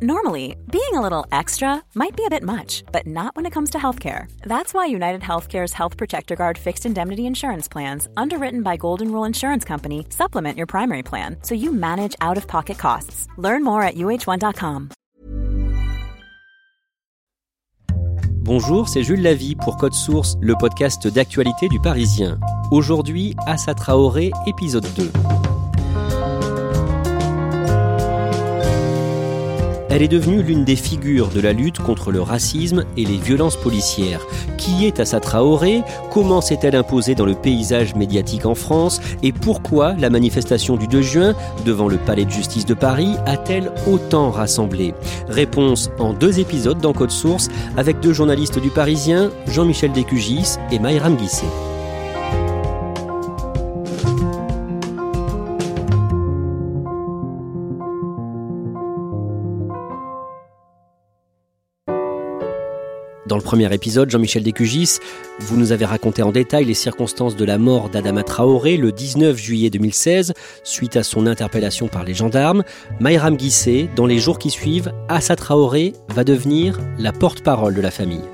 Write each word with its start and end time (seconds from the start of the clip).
Normally, 0.00 0.54
being 0.70 0.94
a 0.94 1.00
little 1.00 1.26
extra 1.32 1.82
might 1.96 2.14
be 2.16 2.24
a 2.24 2.30
bit 2.30 2.44
much, 2.44 2.84
but 2.92 3.04
not 3.04 3.34
when 3.34 3.46
it 3.46 3.52
comes 3.52 3.70
to 3.70 3.78
healthcare. 3.78 4.30
That's 4.42 4.72
why 4.72 4.86
United 4.86 5.22
Healthcare's 5.22 5.72
Health 5.72 5.96
Protector 5.96 6.36
Guard 6.36 6.56
fixed 6.56 6.86
indemnity 6.86 7.26
insurance 7.26 7.66
plans, 7.66 8.06
underwritten 8.16 8.62
by 8.62 8.76
Golden 8.76 9.10
Rule 9.10 9.24
Insurance 9.24 9.64
Company, 9.64 10.06
supplement 10.10 10.56
your 10.56 10.68
primary 10.68 11.02
plan 11.02 11.38
so 11.42 11.56
you 11.56 11.72
manage 11.72 12.14
out 12.20 12.36
of 12.36 12.46
pocket 12.46 12.78
costs. 12.78 13.26
Learn 13.38 13.64
more 13.64 13.82
at 13.82 13.96
uh1.com. 13.96 14.90
Bonjour, 18.42 18.88
c'est 18.88 19.02
Jules 19.02 19.20
Lavie 19.20 19.56
pour 19.56 19.78
Code 19.78 19.94
Source, 19.94 20.36
le 20.40 20.54
podcast 20.54 21.08
d'actualité 21.08 21.66
du 21.68 21.80
Parisien. 21.80 22.38
Aujourd'hui, 22.70 23.34
Assa 23.48 23.74
Traoré, 23.74 24.30
épisode 24.46 24.86
2. 24.96 25.10
Elle 29.98 30.04
est 30.04 30.08
devenue 30.08 30.44
l'une 30.44 30.64
des 30.64 30.76
figures 30.76 31.26
de 31.26 31.40
la 31.40 31.52
lutte 31.52 31.80
contre 31.80 32.12
le 32.12 32.22
racisme 32.22 32.84
et 32.96 33.04
les 33.04 33.16
violences 33.16 33.56
policières. 33.56 34.24
Qui 34.56 34.86
est 34.86 35.00
Assa 35.00 35.18
Traoré? 35.18 35.82
Comment 36.12 36.40
s'est-elle 36.40 36.76
imposée 36.76 37.16
dans 37.16 37.26
le 37.26 37.34
paysage 37.34 37.96
médiatique 37.96 38.46
en 38.46 38.54
France? 38.54 39.00
Et 39.24 39.32
pourquoi 39.32 39.94
la 39.94 40.08
manifestation 40.08 40.76
du 40.76 40.86
2 40.86 41.02
juin 41.02 41.34
devant 41.66 41.88
le 41.88 41.96
Palais 41.96 42.26
de 42.26 42.30
justice 42.30 42.64
de 42.64 42.74
Paris 42.74 43.16
a-t-elle 43.26 43.72
autant 43.88 44.30
rassemblé? 44.30 44.94
Réponse 45.28 45.90
en 45.98 46.12
deux 46.12 46.38
épisodes 46.38 46.78
dans 46.80 46.92
Code 46.92 47.10
Source 47.10 47.48
avec 47.76 47.98
deux 47.98 48.12
journalistes 48.12 48.60
du 48.60 48.70
Parisien, 48.70 49.30
Jean-Michel 49.48 49.90
Descugis 49.90 50.58
et 50.70 50.78
Maïram 50.78 51.16
Guisset. 51.16 51.46
Dans 63.28 63.36
le 63.36 63.42
premier 63.42 63.70
épisode, 63.74 64.08
Jean-Michel 64.08 64.42
Descugis, 64.42 65.00
vous 65.38 65.58
nous 65.58 65.72
avez 65.72 65.84
raconté 65.84 66.22
en 66.22 66.32
détail 66.32 66.64
les 66.64 66.72
circonstances 66.72 67.36
de 67.36 67.44
la 67.44 67.58
mort 67.58 67.90
d'Adama 67.90 68.22
Traoré 68.22 68.78
le 68.78 68.90
19 68.90 69.36
juillet 69.36 69.68
2016, 69.68 70.32
suite 70.64 70.96
à 70.96 71.02
son 71.02 71.26
interpellation 71.26 71.88
par 71.88 72.04
les 72.04 72.14
gendarmes. 72.14 72.64
Maïram 73.00 73.36
Guissé, 73.36 73.90
dans 73.96 74.06
les 74.06 74.18
jours 74.18 74.38
qui 74.38 74.48
suivent, 74.48 74.92
Assa 75.10 75.36
Traoré 75.36 75.92
va 76.08 76.24
devenir 76.24 76.78
la 76.98 77.12
porte-parole 77.12 77.74
de 77.74 77.82
la 77.82 77.90
famille. 77.90 78.24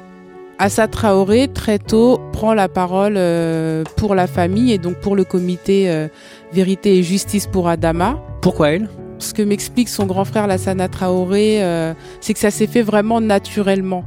Assa 0.60 0.86
Traoré, 0.86 1.48
très 1.48 1.80
tôt, 1.80 2.20
prend 2.32 2.54
la 2.54 2.68
parole 2.68 3.14
euh, 3.16 3.82
pour 3.96 4.14
la 4.14 4.28
famille 4.28 4.70
et 4.70 4.78
donc 4.78 5.00
pour 5.00 5.16
le 5.16 5.24
comité 5.24 5.90
euh, 5.90 6.06
Vérité 6.52 6.98
et 6.98 7.02
Justice 7.02 7.48
pour 7.48 7.68
Adama. 7.68 8.22
Pourquoi 8.42 8.70
elle? 8.70 8.88
Ce 9.18 9.32
que 9.32 9.42
m'explique 9.42 9.88
son 9.88 10.06
grand 10.06 10.24
frère 10.24 10.46
Lassana 10.46 10.88
Traoré, 10.88 11.64
euh, 11.64 11.94
c'est 12.20 12.34
que 12.34 12.38
ça 12.38 12.50
s'est 12.50 12.66
fait 12.66 12.82
vraiment 12.82 13.20
naturellement. 13.20 14.04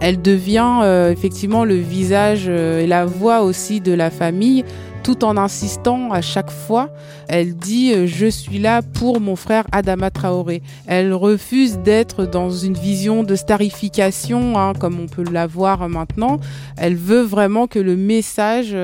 Elle 0.00 0.22
devient 0.22 0.80
euh, 0.82 1.10
effectivement 1.10 1.64
le 1.64 1.74
visage 1.74 2.44
euh, 2.48 2.80
et 2.80 2.86
la 2.86 3.04
voix 3.04 3.42
aussi 3.42 3.80
de 3.80 3.92
la 3.92 4.10
famille, 4.10 4.64
tout 5.02 5.24
en 5.24 5.36
insistant 5.36 6.12
à 6.12 6.20
chaque 6.20 6.50
fois. 6.50 6.90
Elle 7.28 7.56
dit 7.56 8.06
je 8.06 8.26
suis 8.26 8.58
là 8.58 8.82
pour 8.82 9.20
mon 9.20 9.36
frère 9.36 9.64
Adama 9.72 10.10
Traoré. 10.10 10.62
Elle 10.86 11.12
refuse 11.12 11.78
d'être 11.78 12.26
dans 12.26 12.50
une 12.50 12.74
vision 12.74 13.22
de 13.22 13.34
starification, 13.34 14.58
hein, 14.58 14.72
comme 14.78 15.00
on 15.00 15.06
peut 15.06 15.24
l'avoir 15.30 15.88
maintenant. 15.88 16.38
Elle 16.76 16.96
veut 16.96 17.22
vraiment 17.22 17.66
que 17.66 17.78
le 17.78 17.96
message 17.96 18.76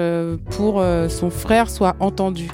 pour 0.51 0.83
son 1.09 1.31
frère 1.31 1.69
soit 1.69 1.97
entendu. 2.01 2.49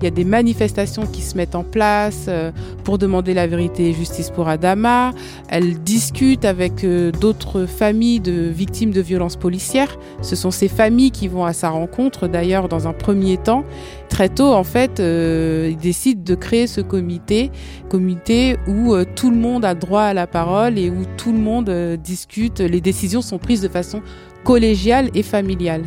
Il 0.00 0.04
y 0.04 0.06
a 0.06 0.10
des 0.10 0.24
manifestations 0.24 1.06
qui 1.06 1.22
se 1.22 1.36
mettent 1.36 1.54
en 1.54 1.62
place 1.62 2.26
euh, 2.28 2.50
pour 2.84 2.98
demander 2.98 3.34
la 3.34 3.46
vérité 3.46 3.90
et 3.90 3.92
justice 3.92 4.30
pour 4.30 4.48
Adama. 4.48 5.12
Elle 5.48 5.80
discute 5.82 6.44
avec 6.44 6.84
euh, 6.84 7.10
d'autres 7.12 7.66
familles 7.66 8.20
de 8.20 8.48
victimes 8.48 8.90
de 8.90 9.00
violences 9.00 9.36
policières. 9.36 9.98
Ce 10.22 10.36
sont 10.36 10.50
ces 10.50 10.68
familles 10.68 11.10
qui 11.10 11.28
vont 11.28 11.44
à 11.44 11.52
sa 11.52 11.70
rencontre, 11.70 12.28
d'ailleurs, 12.28 12.68
dans 12.68 12.88
un 12.88 12.92
premier 12.92 13.36
temps. 13.36 13.64
Très 14.08 14.28
tôt, 14.28 14.52
en 14.52 14.64
fait, 14.64 15.00
euh, 15.00 15.68
il 15.70 15.76
décide 15.76 16.24
de 16.24 16.34
créer 16.34 16.66
ce 16.66 16.80
comité, 16.80 17.50
comité 17.88 18.56
où 18.66 18.94
tout 19.16 19.30
le 19.30 19.36
monde 19.36 19.64
a 19.64 19.74
droit 19.74 20.02
à 20.02 20.14
la 20.14 20.26
parole 20.26 20.78
et 20.78 20.90
où 20.90 21.04
tout 21.16 21.32
le 21.32 21.38
monde 21.38 21.70
discute. 22.02 22.60
Les 22.60 22.80
décisions 22.80 23.22
sont 23.22 23.38
prises 23.38 23.62
de 23.62 23.68
façon 23.68 24.02
collégiale 24.44 25.10
et 25.14 25.22
familiale. 25.22 25.82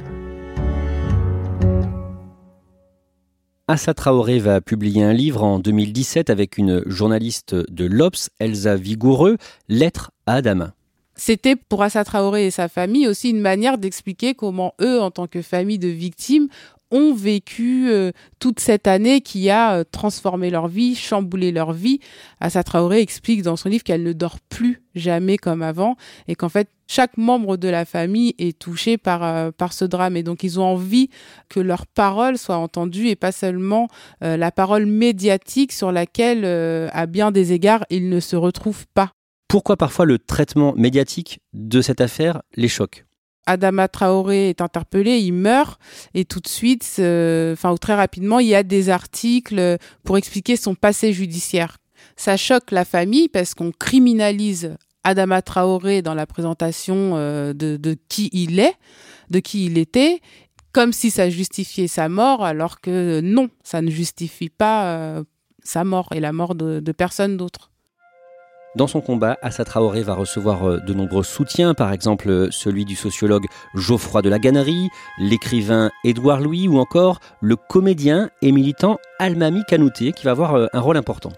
Assa 3.69 3.93
Traoré 3.93 4.39
va 4.39 4.61
publier 4.61 5.03
un 5.03 5.11
livre 5.11 5.43
en 5.43 5.59
2017 5.59 6.29
avec 6.29 6.57
une 6.57 6.83
journaliste 6.85 7.53
de 7.53 7.83
l'Obs, 7.83 8.29
Elsa 8.39 8.77
Vigoureux, 8.77 9.35
Lettre 9.67 10.11
à 10.25 10.35
Adama. 10.35 10.73
C'était 11.15 11.57
pour 11.57 11.83
Assa 11.83 12.05
Traoré 12.05 12.45
et 12.45 12.51
sa 12.51 12.69
famille 12.69 13.09
aussi 13.09 13.29
une 13.29 13.41
manière 13.41 13.77
d'expliquer 13.77 14.35
comment 14.35 14.73
eux, 14.79 15.01
en 15.01 15.11
tant 15.11 15.27
que 15.27 15.41
famille 15.41 15.79
de 15.79 15.89
victimes, 15.89 16.47
ont 16.91 17.13
vécu 17.13 17.89
euh, 17.89 18.11
toute 18.39 18.59
cette 18.59 18.87
année 18.87 19.21
qui 19.21 19.49
a 19.49 19.77
euh, 19.77 19.83
transformé 19.89 20.49
leur 20.49 20.67
vie, 20.67 20.95
chamboulé 20.95 21.51
leur 21.51 21.73
vie. 21.73 21.99
Assa 22.39 22.63
Traoré 22.63 23.01
explique 23.01 23.41
dans 23.41 23.55
son 23.55 23.69
livre 23.69 23.83
qu'elle 23.83 24.03
ne 24.03 24.13
dort 24.13 24.39
plus 24.49 24.81
jamais 24.95 25.37
comme 25.37 25.61
avant 25.61 25.95
et 26.27 26.35
qu'en 26.35 26.49
fait 26.49 26.69
chaque 26.87 27.17
membre 27.17 27.57
de 27.57 27.67
la 27.67 27.83
famille 27.83 28.33
est 28.39 28.57
touché 28.57 28.97
par 28.97 29.23
euh, 29.23 29.51
par 29.51 29.73
ce 29.73 29.85
drame 29.85 30.15
et 30.15 30.23
donc 30.23 30.43
ils 30.43 30.59
ont 30.59 30.63
envie 30.63 31.09
que 31.49 31.59
leur 31.59 31.85
parole 31.85 32.37
soit 32.37 32.57
entendue 32.57 33.07
et 33.07 33.15
pas 33.15 33.31
seulement 33.31 33.87
la 34.21 34.51
parole 34.51 34.85
médiatique 34.85 35.71
sur 35.71 35.91
laquelle 35.91 36.45
à 36.45 37.05
bien 37.05 37.31
des 37.31 37.53
égards 37.53 37.85
ils 37.89 38.09
ne 38.09 38.19
se 38.19 38.35
retrouvent 38.35 38.85
pas. 38.93 39.11
Pourquoi 39.47 39.77
parfois 39.77 40.05
le 40.05 40.17
traitement 40.17 40.73
médiatique 40.75 41.39
de 41.53 41.81
cette 41.81 42.01
affaire 42.01 42.41
les 42.55 42.67
choque? 42.67 43.06
Adama 43.47 43.87
Traoré 43.87 44.49
est 44.49 44.61
interpellé, 44.61 45.17
il 45.17 45.33
meurt 45.33 45.79
et 46.13 46.25
tout 46.25 46.39
de 46.39 46.47
suite, 46.47 46.83
enfin 46.97 47.75
très 47.81 47.95
rapidement, 47.95 48.39
il 48.39 48.47
y 48.47 48.55
a 48.55 48.63
des 48.63 48.89
articles 48.89 49.77
pour 50.03 50.17
expliquer 50.17 50.55
son 50.55 50.75
passé 50.75 51.13
judiciaire. 51.13 51.77
Ça 52.15 52.37
choque 52.37 52.71
la 52.71 52.85
famille 52.85 53.29
parce 53.29 53.53
qu'on 53.53 53.71
criminalise 53.71 54.75
Adama 55.03 55.41
Traoré 55.41 56.01
dans 56.01 56.13
la 56.13 56.25
présentation 56.25 57.13
euh, 57.15 57.53
de, 57.53 57.97
qui 58.09 58.29
il 58.33 58.59
est, 58.59 58.73
de 59.29 59.39
qui 59.39 59.65
il 59.65 59.77
était, 59.77 60.19
comme 60.73 60.91
si 60.91 61.11
ça 61.11 61.29
justifiait 61.29 61.87
sa 61.87 62.09
mort, 62.09 62.43
alors 62.43 62.81
que 62.81 63.21
non, 63.21 63.49
ça 63.63 63.81
ne 63.81 63.89
justifie 63.89 64.49
pas 64.49 64.97
euh, 64.97 65.23
sa 65.63 65.85
mort 65.85 66.09
et 66.13 66.19
la 66.19 66.33
mort 66.33 66.55
de, 66.55 66.81
de 66.81 66.91
personne 66.91 67.37
d'autre. 67.37 67.71
Dans 68.77 68.85
son 68.85 69.01
combat, 69.01 69.39
Assa 69.41 69.65
Traoré 69.65 70.03
va 70.03 70.13
recevoir 70.13 70.69
euh, 70.69 70.79
de 70.79 70.93
nombreux 70.93 71.23
soutiens, 71.23 71.73
par 71.73 71.91
exemple 71.91 72.29
euh, 72.29 72.47
celui 72.51 72.85
du 72.85 72.95
sociologue 72.95 73.47
Geoffroy 73.73 74.21
de 74.21 74.29
la 74.29 74.37
Gannerie, 74.37 74.89
l'écrivain 75.17 75.89
Édouard 76.03 76.41
Louis 76.41 76.67
ou 76.67 76.77
encore 76.77 77.19
le 77.41 77.55
comédien 77.55 78.29
et 78.43 78.51
militant 78.51 78.99
Almami 79.17 79.63
Kanouté 79.67 80.11
qui 80.11 80.25
va 80.25 80.31
avoir 80.31 80.53
euh, 80.53 80.67
un 80.73 80.79
rôle 80.79 80.95
important. 80.95 81.31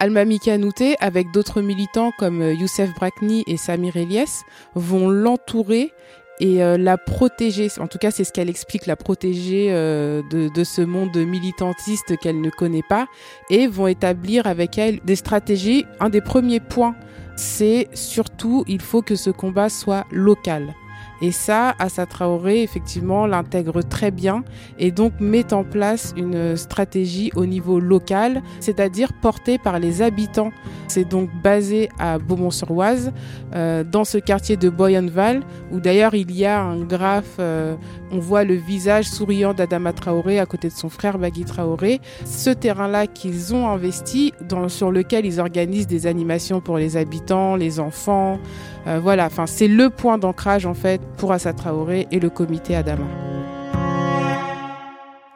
Almami 0.00 0.38
Kanouté, 0.38 0.96
avec 1.00 1.32
d'autres 1.32 1.62
militants 1.62 2.10
comme 2.18 2.42
Youssef 2.42 2.92
Brakni 2.92 3.42
et 3.46 3.56
Samir 3.56 3.96
Elias, 3.96 4.42
vont 4.74 5.08
l'entourer 5.08 5.94
et 6.42 6.60
euh, 6.60 6.76
la 6.76 6.98
protéger, 6.98 7.68
en 7.78 7.86
tout 7.86 7.98
cas 7.98 8.10
c'est 8.10 8.24
ce 8.24 8.32
qu'elle 8.32 8.50
explique, 8.50 8.86
la 8.86 8.96
protéger 8.96 9.68
euh, 9.70 10.22
de, 10.28 10.48
de, 10.52 10.64
ce 10.64 10.82
monde 10.82 11.16
militantiste 11.16 12.18
qu'elle 12.18 12.40
ne 12.40 12.50
connaît 12.50 12.82
pas, 12.82 13.06
et 13.48 13.68
vont 13.68 13.86
établir 13.86 14.48
avec 14.48 14.76
elle 14.76 14.98
des 15.04 15.14
stratégies. 15.14 15.86
Un 16.00 16.08
des 16.08 16.20
premiers 16.20 16.58
points, 16.58 16.96
c'est 17.36 17.88
surtout, 17.94 18.64
il 18.66 18.80
faut 18.80 19.02
que 19.02 19.14
ce 19.14 19.30
combat 19.30 19.68
soit 19.68 20.04
local. 20.10 20.74
Et 21.22 21.30
ça, 21.30 21.74
Assa 21.78 22.04
Traoré, 22.04 22.62
effectivement, 22.62 23.26
l'intègre 23.26 23.80
très 23.82 24.10
bien 24.10 24.42
et 24.78 24.90
donc 24.90 25.12
met 25.20 25.54
en 25.54 25.62
place 25.62 26.12
une 26.16 26.56
stratégie 26.56 27.30
au 27.36 27.46
niveau 27.46 27.78
local, 27.78 28.42
c'est-à-dire 28.58 29.12
portée 29.12 29.56
par 29.56 29.78
les 29.78 30.02
habitants. 30.02 30.50
C'est 30.88 31.08
donc 31.08 31.30
basé 31.42 31.88
à 31.98 32.18
Beaumont-sur-Oise, 32.18 33.12
euh, 33.54 33.84
dans 33.84 34.04
ce 34.04 34.18
quartier 34.18 34.56
de 34.56 34.68
Boyenval, 34.68 35.42
où 35.70 35.78
d'ailleurs 35.78 36.14
il 36.14 36.32
y 36.32 36.44
a 36.44 36.60
un 36.60 36.80
graphe, 36.80 37.36
euh, 37.38 37.76
on 38.10 38.18
voit 38.18 38.42
le 38.42 38.54
visage 38.54 39.06
souriant 39.06 39.54
d'Adama 39.54 39.92
Traoré 39.92 40.40
à 40.40 40.46
côté 40.46 40.68
de 40.68 40.74
son 40.74 40.88
frère 40.88 41.18
Bagui 41.18 41.44
Traoré. 41.44 42.00
Ce 42.24 42.50
terrain-là 42.50 43.06
qu'ils 43.06 43.54
ont 43.54 43.68
investi, 43.68 44.34
sur 44.68 44.90
lequel 44.90 45.24
ils 45.24 45.40
organisent 45.40 45.86
des 45.86 46.06
animations 46.06 46.60
pour 46.60 46.78
les 46.78 46.96
habitants, 46.96 47.54
les 47.54 47.78
enfants. 47.78 48.38
Euh, 48.86 48.98
voilà, 49.00 49.26
enfin 49.26 49.46
c'est 49.46 49.68
le 49.68 49.90
point 49.90 50.18
d'ancrage 50.18 50.66
en 50.66 50.74
fait 50.74 51.00
pour 51.16 51.32
Assa 51.32 51.52
Traoré 51.52 52.06
et 52.10 52.20
le 52.20 52.30
comité 52.30 52.74
Adama. 52.76 53.06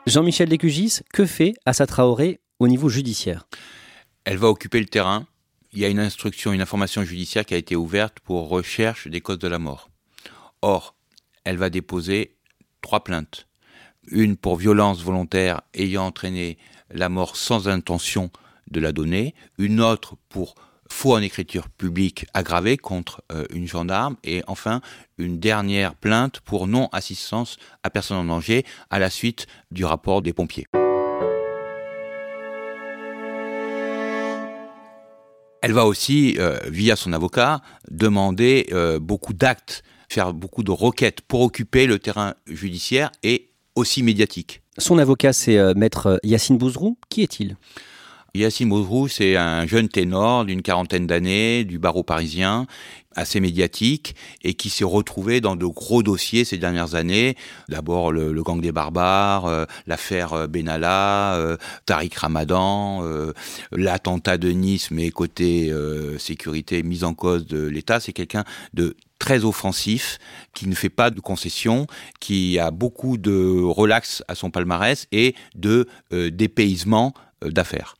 Jean-Michel 0.07 0.49
Descugis, 0.49 1.01
que 1.13 1.27
fait 1.27 1.55
Assa 1.65 1.87
Traoré 1.87 2.41
au 2.59 2.69
niveau 2.69 2.89
judiciaire? 2.89 3.47
Elle 4.25 4.39
va 4.39 4.49
occuper 4.49 4.81
le 4.81 4.87
terrain. 4.87 5.27
Il 5.73 5.81
y 5.81 5.85
a 5.85 5.89
une 5.89 5.99
instruction, 5.99 6.53
une 6.53 6.61
information 6.61 7.03
judiciaire 7.03 7.45
qui 7.45 7.55
a 7.55 7.59
été 7.59 7.77
ouverte 7.77 8.21
pour 8.21 8.49
recherche 8.49 9.09
des 9.09 9.21
causes 9.21 9.39
de 9.39 9.49
la 9.49 9.59
mort. 9.59 9.91
Or, 10.63 10.95
elle 11.45 11.57
va 11.57 11.71
déposer 11.71 12.37
trois 12.81 13.05
plaintes. 13.05 13.47
Une 14.09 14.37
pour 14.37 14.57
violence 14.57 15.03
volontaire 15.03 15.61
ayant 15.75 16.07
entraîné 16.07 16.59
la 16.91 17.09
mort 17.09 17.37
sans 17.37 17.69
intention 17.69 18.31
de 18.71 18.81
la 18.81 18.93
donner, 18.93 19.35
une 19.59 19.81
autre 19.81 20.17
pour 20.29 20.55
faux 20.91 21.15
en 21.15 21.23
écriture 21.23 21.69
publique 21.69 22.27
aggravé 22.35 22.77
contre 22.77 23.23
euh, 23.33 23.45
une 23.53 23.67
gendarme 23.67 24.17
et 24.25 24.43
enfin 24.47 24.81
une 25.19 25.39
dernière 25.39 25.95
plainte 25.95 26.41
pour 26.41 26.67
non-assistance 26.67 27.57
à 27.83 27.91
personne 27.91 28.17
en 28.17 28.25
danger 28.25 28.65
à 28.91 28.99
la 28.99 29.11
suite 29.11 29.47
du 29.71 29.85
rapport 29.85 30.23
des 30.23 30.33
pompiers. 30.33 30.67
Elle 35.63 35.73
va 35.73 35.87
aussi, 35.87 36.37
euh, 36.39 36.59
via 36.69 36.95
son 36.95 37.13
avocat, 37.13 37.61
demander 37.91 38.67
euh, 38.73 39.01
beaucoup 39.01 39.33
d'actes, 39.33 39.83
faire 40.09 40.33
beaucoup 40.33 40.63
de 40.63 40.71
requêtes 40.71 41.23
pour 41.23 41.41
occuper 41.41 41.87
le 41.87 41.99
terrain 41.99 42.35
judiciaire 42.47 43.11
et 43.23 43.51
aussi 43.75 44.03
médiatique. 44.03 44.63
Son 44.79 44.99
avocat, 44.99 45.33
c'est 45.33 45.75
maître 45.75 46.21
Yacine 46.23 46.59
Bouzrou. 46.59 46.99
Qui 47.09 47.23
est-il? 47.23 47.57
Yacine 48.37 48.69
Bouzrou, 48.69 49.09
c'est 49.09 49.37
un 49.37 49.67
jeune 49.67 49.89
ténor 49.89 50.45
d'une 50.45 50.63
quarantaine 50.63 51.07
d'années, 51.07 51.65
du 51.65 51.79
barreau 51.79 52.03
parisien, 52.03 52.67
assez 53.17 53.41
médiatique 53.41 54.15
et 54.43 54.55
qui 54.55 54.71
s'est 54.71 54.85
retrouvé 54.85 55.41
dans 55.41 55.57
de 55.57 55.67
gros 55.67 56.03
dossiers 56.03 56.45
ces 56.45 56.59
dernières 56.59 56.95
années. 56.95 57.35
D'abord 57.69 58.13
le, 58.13 58.43
gang 58.43 58.61
des 58.61 58.73
barbares, 58.73 59.47
euh, 59.47 59.65
l'affaire 59.87 60.35
euh, 60.35 60.47
Benalla, 60.47 61.35
euh, 61.37 61.57
Tariq 61.87 62.17
Ramadan, 62.17 63.03
l'attentat 63.73 64.37
de 64.37 64.51
Nice, 64.51 64.91
mais 64.91 65.11
côté 65.11 65.73
sécurité 66.19 66.83
mise 66.83 67.05
en 67.05 67.15
cause 67.15 67.47
de 67.47 67.67
l'État. 67.67 68.01
C'est 68.01 68.13
quelqu'un 68.13 68.45
de 68.75 68.97
très 69.19 69.45
offensif, 69.45 70.19
qui 70.53 70.69
ne 70.69 70.75
fait 70.75 70.91
pas 70.91 71.11
de 71.11 71.21
concessions, 71.21 71.87
qui 72.21 72.59
a 72.59 72.71
beaucoup 72.71 73.17
de 73.17 73.63
relax 73.63 74.23
à 74.29 74.35
son 74.35 74.51
palmarès 74.51 75.07
et 75.11 75.35
de 75.55 75.89
dépaysement 76.11 77.15
d'affaires. 77.43 77.97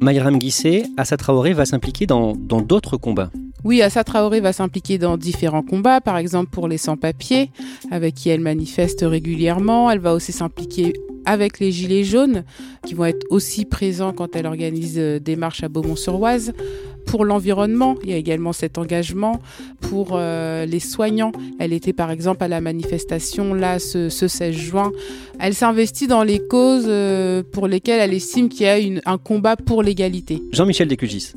Mayram 0.00 0.38
Guissé, 0.38 0.84
Assa 0.96 1.16
Traoré 1.16 1.52
va 1.52 1.64
s'impliquer 1.64 2.06
dans 2.06 2.34
d'autres 2.34 2.96
combats. 2.96 3.30
Oui, 3.64 3.82
Assa 3.82 4.04
Traoré 4.04 4.40
va 4.40 4.52
s'impliquer 4.52 4.96
dans 4.96 5.16
différents 5.16 5.62
combats, 5.62 6.00
par 6.00 6.18
exemple 6.18 6.50
pour 6.50 6.68
les 6.68 6.78
sans-papiers, 6.78 7.50
avec 7.90 8.14
qui 8.14 8.28
elle 8.28 8.40
manifeste 8.40 9.00
régulièrement. 9.02 9.90
Elle 9.90 9.98
va 9.98 10.14
aussi 10.14 10.30
s'impliquer 10.30 10.92
avec 11.24 11.58
les 11.58 11.72
Gilets 11.72 12.04
jaunes, 12.04 12.44
qui 12.86 12.94
vont 12.94 13.06
être 13.06 13.26
aussi 13.30 13.64
présents 13.64 14.12
quand 14.12 14.36
elle 14.36 14.46
organise 14.46 14.98
euh, 14.98 15.18
des 15.18 15.34
marches 15.34 15.64
à 15.64 15.68
Beaumont-sur-Oise 15.68 16.52
pour 17.06 17.24
l'environnement. 17.24 17.96
Il 18.04 18.10
y 18.10 18.12
a 18.12 18.16
également 18.16 18.52
cet 18.52 18.78
engagement 18.78 19.40
pour 19.88 20.10
euh, 20.12 20.66
les 20.66 20.80
soignants. 20.80 21.32
Elle 21.58 21.72
était 21.72 21.92
par 21.92 22.10
exemple 22.10 22.42
à 22.42 22.48
la 22.48 22.60
manifestation 22.60 23.54
là 23.54 23.78
ce, 23.78 24.08
16 24.08 24.54
juin. 24.54 24.92
Elle 25.38 25.54
s'investit 25.54 26.06
dans 26.06 26.22
les 26.22 26.38
causes 26.38 26.86
euh, 26.88 27.42
pour 27.52 27.68
lesquelles 27.68 28.00
elle 28.00 28.14
estime 28.14 28.48
qu'il 28.48 28.62
y 28.62 28.68
a 28.68 28.78
une, 28.78 29.00
un 29.06 29.18
combat 29.18 29.56
pour 29.56 29.82
l'égalité. 29.82 30.42
Jean-Michel 30.52 30.88
Descugis. 30.88 31.32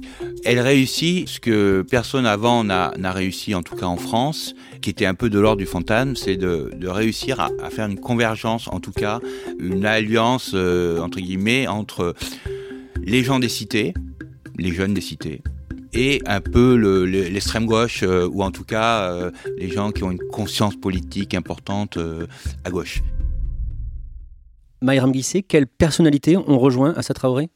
Elle 0.46 0.60
réussit 0.60 1.28
ce 1.28 1.40
que 1.40 1.86
personne 1.90 2.26
avant 2.26 2.64
n'a 2.64 3.12
réussi, 3.12 3.56
en 3.56 3.62
tout 3.62 3.76
cas 3.76 3.86
en 3.86 3.98
France, 3.98 4.56
qui 4.82 4.90
était 4.90 5.06
un 5.06 5.14
peu 5.14 5.30
de 5.30 5.40
l'ordre 5.40 5.58
du 5.58 5.66
fantasme, 5.66 6.16
c'est 6.16 6.38
de, 6.38 6.70
réussir 6.88 7.40
à, 7.40 7.70
faire 7.70 7.88
une 7.88 8.00
convergence, 8.00 8.68
en 8.68 8.80
tout 8.80 8.92
cas 8.92 9.20
une 9.60 9.86
alliance, 9.86 10.52
euh, 10.54 11.00
entre 11.00 11.20
guillemets, 11.20 11.68
entre 11.68 12.16
les 13.04 13.24
gens 13.24 13.40
des 13.40 13.50
cités, 13.50 13.94
les 14.58 14.72
jeunes 14.72 14.94
des 14.94 15.02
cités, 15.02 15.42
et 15.94 16.22
un 16.26 16.42
peu 16.42 16.76
l'extrême 17.06 17.66
gauche, 17.66 18.04
euh, 18.04 18.28
ou 18.32 18.44
en 18.44 18.52
tout 18.52 18.64
cas 18.64 19.12
euh, 19.12 19.32
les 19.58 19.70
gens 19.70 19.92
qui 19.92 20.04
ont 20.04 20.12
une 20.12 20.20
conscience 20.32 20.76
politique 20.76 21.34
importante 21.34 21.98
euh, 21.98 22.28
à 22.64 22.70
gauche. 22.70 23.02
Mayram 24.82 25.12
Guissé, 25.12 25.44
quelle 25.44 25.68
personnalité 25.68 26.38
ont 26.38 26.58
rejoint 26.58 26.94
Assa 26.94 27.14
Traoré 27.14 27.50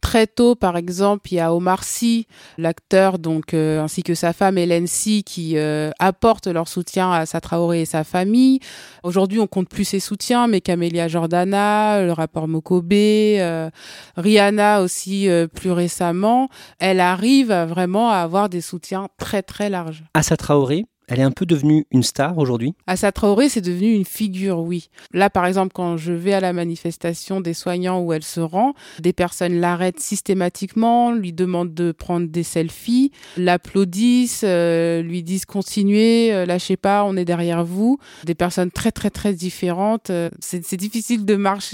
Très 0.00 0.26
tôt, 0.26 0.54
par 0.54 0.76
exemple, 0.76 1.30
il 1.30 1.36
y 1.36 1.40
a 1.40 1.54
Omar 1.54 1.84
Sy, 1.84 2.26
l'acteur, 2.56 3.18
donc 3.18 3.52
euh, 3.52 3.82
ainsi 3.82 4.02
que 4.02 4.14
sa 4.14 4.32
femme 4.32 4.56
Hélène 4.56 4.86
Sy, 4.86 5.22
qui 5.24 5.58
euh, 5.58 5.90
apportent 5.98 6.46
leur 6.46 6.68
soutien 6.68 7.12
à 7.12 7.26
sa 7.26 7.40
Traoré 7.40 7.82
et 7.82 7.84
sa 7.84 8.02
famille. 8.02 8.60
Aujourd'hui, 9.02 9.40
on 9.40 9.46
compte 9.46 9.68
plus 9.68 9.84
ses 9.84 10.00
soutiens, 10.00 10.46
mais 10.46 10.60
Camélia 10.60 11.06
Jordana, 11.06 12.02
le 12.02 12.12
rapport 12.12 12.48
Mokobé, 12.48 13.36
euh, 13.40 13.68
Rihanna 14.16 14.82
aussi 14.82 15.28
plus 15.54 15.70
récemment, 15.70 16.48
elle 16.78 17.00
arrive 17.00 17.52
vraiment 17.52 18.10
à 18.10 18.16
avoir 18.16 18.48
des 18.48 18.60
soutiens 18.60 19.08
très 19.18 19.42
très 19.42 19.68
larges. 19.68 20.04
Assa 20.14 20.36
Traoré, 20.36 20.86
elle 21.10 21.20
est 21.20 21.24
un 21.24 21.30
peu 21.32 21.46
devenue 21.46 21.86
une 21.90 22.02
star 22.02 22.38
aujourd'hui 22.38 22.74
Assa 22.86 23.12
Traoré, 23.12 23.48
c'est 23.48 23.60
devenu 23.60 23.92
une 23.92 24.04
figure, 24.04 24.60
oui. 24.60 24.90
Là, 25.12 25.28
par 25.28 25.46
exemple, 25.46 25.72
quand 25.74 25.96
je 25.96 26.12
vais 26.12 26.32
à 26.32 26.40
la 26.40 26.52
manifestation 26.52 27.40
des 27.40 27.54
soignants 27.54 28.00
où 28.00 28.12
elle 28.12 28.22
se 28.22 28.40
rend, 28.40 28.74
des 29.00 29.12
personnes 29.12 29.60
l'arrêtent 29.60 30.00
systématiquement, 30.00 31.12
lui 31.12 31.32
demandent 31.32 31.74
de 31.74 31.92
prendre 31.92 32.28
des 32.28 32.42
selfies, 32.42 33.10
l'applaudissent, 33.36 34.44
euh, 34.44 35.02
lui 35.02 35.22
disent 35.22 35.44
continuez, 35.44 36.32
euh, 36.32 36.46
lâchez 36.46 36.76
pas, 36.76 37.04
on 37.04 37.16
est 37.16 37.24
derrière 37.24 37.64
vous. 37.64 37.98
Des 38.24 38.34
personnes 38.34 38.70
très, 38.70 38.92
très, 38.92 39.10
très 39.10 39.32
différentes. 39.32 40.10
Euh, 40.10 40.30
c'est 40.40 40.76
difficile 40.76 41.24
de 41.24 41.34
marcher 41.34 41.70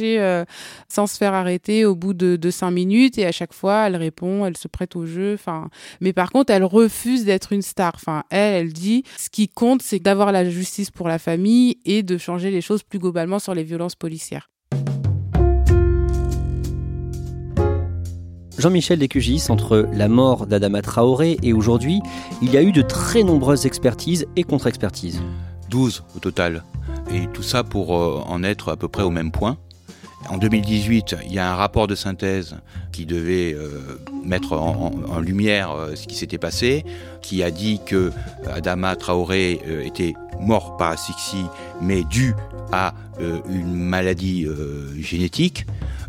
sans 0.88 1.06
se 1.06 1.16
faire 1.16 1.34
arrêter 1.34 1.84
au 1.84 1.94
bout 1.94 2.14
de, 2.14 2.36
de, 2.36 2.50
cinq 2.50 2.70
minutes 2.70 3.18
et 3.18 3.26
à 3.26 3.32
chaque 3.32 3.52
fois, 3.52 3.86
elle 3.86 3.96
répond, 3.96 4.46
elle 4.46 4.56
se 4.56 4.68
prête 4.68 4.96
au 4.96 5.06
jeu. 5.06 5.34
Enfin, 5.34 5.68
mais 6.00 6.12
par 6.12 6.30
contre, 6.30 6.52
elle 6.52 6.64
refuse 6.64 7.24
d'être 7.24 7.52
une 7.52 7.62
star. 7.62 7.92
Enfin, 7.96 8.24
elle, 8.30 8.54
elle 8.54 8.72
dit 8.72 9.04
ce 9.26 9.30
qui 9.30 9.48
compte, 9.48 9.82
c'est 9.82 9.98
d'avoir 9.98 10.30
la 10.30 10.48
justice 10.48 10.92
pour 10.92 11.08
la 11.08 11.18
famille 11.18 11.78
et 11.84 12.04
de 12.04 12.16
changer 12.16 12.52
les 12.52 12.60
choses 12.60 12.84
plus 12.84 13.00
globalement 13.00 13.40
sur 13.40 13.54
les 13.54 13.64
violences 13.64 13.96
policières. 13.96 14.50
Jean-Michel 18.56 19.00
Descugis, 19.00 19.46
entre 19.48 19.88
la 19.92 20.06
mort 20.06 20.46
d'Adama 20.46 20.80
Traoré 20.80 21.38
et 21.42 21.52
aujourd'hui, 21.52 22.00
il 22.40 22.52
y 22.52 22.56
a 22.56 22.62
eu 22.62 22.70
de 22.70 22.82
très 22.82 23.24
nombreuses 23.24 23.66
expertises 23.66 24.26
et 24.36 24.44
contre-expertises. 24.44 25.20
12 25.70 26.04
au 26.14 26.20
total. 26.20 26.62
Et 27.12 27.26
tout 27.34 27.42
ça 27.42 27.64
pour 27.64 27.96
euh, 27.96 28.22
en 28.28 28.44
être 28.44 28.70
à 28.70 28.76
peu 28.76 28.86
près 28.86 29.02
au 29.02 29.10
même 29.10 29.32
point. 29.32 29.58
En 30.28 30.38
2018, 30.38 31.16
il 31.26 31.32
y 31.32 31.38
a 31.38 31.52
un 31.52 31.54
rapport 31.54 31.86
de 31.86 31.94
synthèse 31.94 32.56
qui 32.92 33.06
devait 33.06 33.54
euh, 33.54 34.00
mettre 34.24 34.52
en, 34.52 35.20
lumière 35.20 35.72
euh, 35.72 35.94
ce 35.94 36.06
qui 36.06 36.16
s'était 36.16 36.38
passé, 36.38 36.84
qui 37.22 37.42
a 37.42 37.50
dit 37.50 37.80
que 37.84 38.12
Adama 38.46 38.96
Traoré 38.96 39.60
euh, 39.66 39.82
était 39.84 40.14
mort 40.40 40.76
par 40.76 40.92
asphyxie, 40.92 41.46
mais 41.80 42.02
dû 42.04 42.34
à 42.72 42.94
une 43.48 43.72
maladie 43.72 44.46
génétique. 44.98 45.64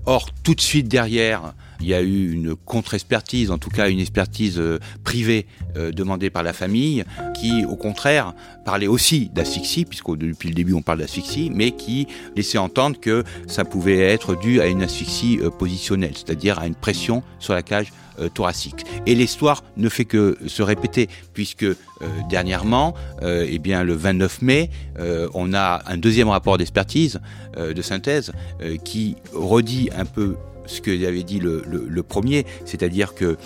Or, 0.05 0.27
tout 0.43 0.55
de 0.55 0.59
suite 0.59 0.89
derrière, 0.89 1.53
il 1.81 1.87
y 1.87 1.93
a 1.93 2.01
eu 2.01 2.31
une 2.31 2.55
contre-expertise, 2.55 3.51
en 3.51 3.57
tout 3.57 3.69
cas 3.69 3.89
une 3.89 3.99
expertise 3.99 4.59
euh, 4.59 4.79
privée 5.03 5.45
euh, 5.75 5.91
demandée 5.91 6.29
par 6.29 6.43
la 6.43 6.53
famille, 6.53 7.03
qui 7.39 7.65
au 7.65 7.75
contraire 7.75 8.33
parlait 8.65 8.87
aussi 8.87 9.29
d'asphyxie, 9.33 9.85
puisque 9.85 10.15
depuis 10.17 10.49
le 10.49 10.55
début 10.55 10.73
on 10.73 10.81
parle 10.81 10.99
d'asphyxie, 10.99 11.51
mais 11.53 11.71
qui 11.71 12.07
laissait 12.35 12.57
entendre 12.57 12.99
que 12.99 13.23
ça 13.47 13.65
pouvait 13.65 13.99
être 13.99 14.35
dû 14.35 14.61
à 14.61 14.67
une 14.67 14.81
asphyxie 14.81 15.39
euh, 15.41 15.49
positionnelle, 15.49 16.13
c'est-à-dire 16.15 16.59
à 16.59 16.67
une 16.67 16.75
pression 16.75 17.23
sur 17.39 17.53
la 17.53 17.61
cage 17.61 17.93
thoracique. 18.33 18.83
Et 19.05 19.13
l'histoire 19.13 19.63
ne 19.75 19.89
fait 19.89 20.05
que 20.05 20.39
se 20.47 20.63
répéter, 20.63 21.07
puisque 21.35 21.67
dernièrement, 22.31 22.95
eh 23.21 23.59
bien 23.59 23.83
le 23.83 23.93
29 23.93 24.41
mai, 24.41 24.71
on 25.35 25.53
a 25.53 25.83
un 25.85 25.97
deuxième 25.97 26.29
rapport 26.29 26.57
d'expertise, 26.57 27.21
de 27.55 27.79
synthèse, 27.83 28.31
qui 28.83 29.17
redit 29.33 29.91
un 29.95 30.05
peu 30.05 30.35
ce 30.67 30.81
que 30.81 31.07
avait 31.07 31.23
dit 31.23 31.39
le, 31.39 32.03
premier, 32.03 32.45
c'est-à-dire 32.65 33.15
que 33.15 33.37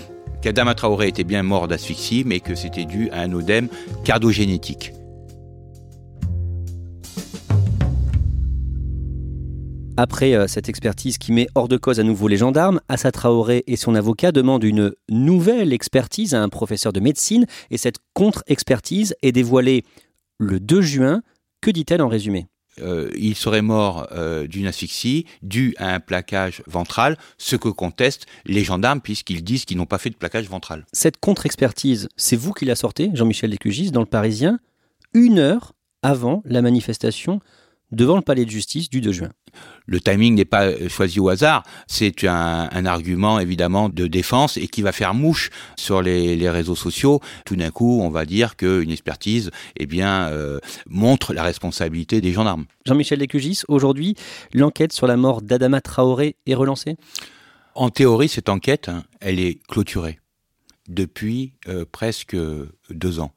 qu'Adama 0.42 0.74
Traoré 0.74 1.08
était 1.08 1.24
bien 1.24 1.44
mort 1.44 1.68
d'asphyxie, 1.68 2.24
mais 2.26 2.40
que 2.40 2.56
c'était 2.56 2.86
dû 2.86 3.10
à 3.12 3.22
un 3.22 3.32
odème 3.32 3.68
cardogénétique. 4.04 4.94
Après 9.98 10.34
euh, 10.34 10.48
cette 10.48 10.68
expertise 10.68 11.20
qui 11.20 11.32
met 11.32 11.48
hors 11.54 11.68
de 11.68 11.78
cause 11.78 12.00
à 12.00 12.04
nouveau 12.04 12.28
les 12.28 12.38
gendarmes, 12.38 12.82
Assa 12.90 13.12
Traoré 13.12 13.64
et 13.68 13.76
son 13.76 13.94
avocat 13.94 14.32
demandent 14.32 14.64
une 14.64 14.94
nouvelle 15.10 15.74
expertise 15.74 16.34
à 16.34 16.42
un 16.42 16.50
professeur 16.50 16.92
de 16.92 17.00
médecine 17.00 17.46
et 17.70 17.78
cette 17.78 17.98
contre-expertise 18.16 19.16
est 19.22 19.32
dévoilée 19.32 19.84
le 20.40 20.60
2 20.60 20.82
juin. 20.82 21.22
Que 21.62 21.70
dit-elle 21.70 22.02
en 22.02 22.08
résumé? 22.08 22.48
Euh, 22.80 23.10
il 23.18 23.36
serait 23.36 23.62
mort 23.62 24.08
euh, 24.12 24.48
d'une 24.48 24.68
asphyxie 24.68 25.26
due 25.42 25.76
à 25.78 25.94
un 25.94 26.00
plaquage 26.00 26.64
ventral, 26.68 27.18
ce 27.38 27.56
que 27.56 27.70
contestent 27.70 28.26
les 28.46 28.64
gendarmes 28.64 29.02
puisqu'ils 29.02 29.44
disent 29.44 29.66
qu'ils 29.66 29.78
n'ont 29.78 29.86
pas 29.86 29.98
fait 29.98 30.10
de 30.10 30.16
plaquage 30.16 30.48
ventral. 30.48 30.86
Cette 30.94 31.20
contre-expertise, 31.20 32.08
c'est 32.16 32.36
vous 32.36 32.54
qui 32.54 32.66
la 32.66 32.76
sortez, 32.76 33.12
Jean-Michel 33.14 33.50
Descugis, 33.50 33.92
dans 33.92 34.00
le 34.00 34.06
Parisien, 34.06 34.60
une 35.14 35.40
heure 35.40 35.74
avant 36.02 36.42
la 36.46 36.62
manifestation 36.62 37.42
devant 37.92 38.16
le 38.16 38.22
palais 38.22 38.46
de 38.46 38.50
justice 38.50 38.90
du 38.90 39.02
2 39.02 39.12
juin. 39.12 39.30
Le 39.86 40.00
timing 40.00 40.36
n'est 40.36 40.46
pas 40.46 40.88
choisi 40.88 41.20
au 41.20 41.30
hasard, 41.30 41.64
c'est 41.88 42.24
un, 42.24 42.86
argument 42.86 43.40
évidemment 43.40 43.90
de 43.90 44.08
défense 44.08 44.58
et 44.58 44.68
qui 44.68 44.82
va 44.82 44.92
faire 44.92 45.14
mouche 45.14 45.50
sur 45.76 46.02
les, 46.02 46.50
réseaux 46.50 46.76
sociaux. 46.76 47.20
Tout 47.46 47.56
d'un 47.56 47.70
coup, 47.70 48.00
on 48.02 48.10
va 48.10 48.26
dire 48.26 48.56
qu'une 48.56 48.92
expertise 48.92 49.52
eh 49.78 49.86
bien, 49.86 50.30
euh, 50.30 50.60
montre 50.88 51.34
la 51.34 51.44
responsabilité 51.44 52.22
des 52.22 52.32
gendarmes. 52.32 52.66
Jean-Michel 52.86 53.20
Lécugis, 53.20 53.62
aujourd'hui, 53.68 54.16
l'enquête 54.54 54.94
sur 54.94 55.08
la 55.08 55.18
mort 55.18 55.42
d'Adama 55.42 55.82
Traoré 55.82 56.36
est 56.48 56.56
relancée? 56.56 56.96
En 57.76 57.90
théorie, 57.90 58.28
cette 58.28 58.50
enquête, 58.50 58.90
hein, 58.90 59.04
elle 59.20 59.40
est 59.40 59.60
clôturée. 59.68 60.20
depuis 60.88 61.54
euh, 61.68 61.86
presque 61.90 62.36
deux 62.90 63.20
ans. 63.20 63.32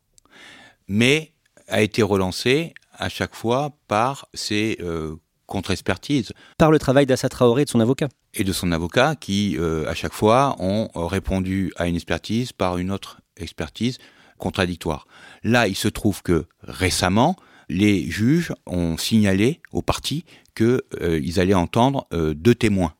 Mais 0.88 1.32
a 1.68 1.82
été 1.82 2.02
relancé 2.02 2.74
à 2.98 3.08
chaque 3.08 3.34
fois 3.34 3.72
par 3.88 4.28
ces 4.34 4.78
euh, 4.80 5.16
contre-expertises. 5.46 6.32
Par 6.58 6.70
le 6.70 6.78
travail 6.78 7.06
d'Assa 7.06 7.28
Traoré 7.28 7.62
et 7.62 7.64
de 7.64 7.70
son 7.70 7.80
avocat. 7.80 8.08
Et 8.34 8.44
de 8.44 8.52
son 8.52 8.72
avocat 8.72 9.14
qui, 9.16 9.56
euh, 9.58 9.88
à 9.88 9.94
chaque 9.94 10.12
fois, 10.12 10.56
ont 10.58 10.88
répondu 10.94 11.72
à 11.76 11.86
une 11.86 11.96
expertise 11.96 12.52
par 12.52 12.78
une 12.78 12.90
autre 12.90 13.20
expertise 13.36 13.98
contradictoire. 14.38 15.06
Là, 15.42 15.68
il 15.68 15.76
se 15.76 15.88
trouve 15.88 16.22
que 16.22 16.46
récemment, 16.62 17.36
les 17.68 18.10
juges 18.10 18.52
ont 18.66 18.96
signalé 18.96 19.60
aux 19.72 19.82
partis 19.82 20.24
qu'ils 20.54 20.80
euh, 21.00 21.38
allaient 21.38 21.54
entendre 21.54 22.06
deux 22.12 22.54
témoins. 22.54 22.94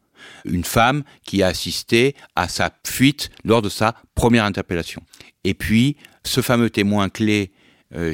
Une 0.46 0.64
femme 0.64 1.02
qui 1.24 1.42
a 1.42 1.48
assisté 1.48 2.14
à 2.34 2.48
sa 2.48 2.70
fuite 2.86 3.30
lors 3.44 3.60
de 3.60 3.68
sa 3.68 3.94
première 4.14 4.44
interpellation. 4.44 5.02
Et 5.44 5.52
puis, 5.52 5.96
ce 6.24 6.40
fameux 6.40 6.70
témoin 6.70 7.10
clé 7.10 7.52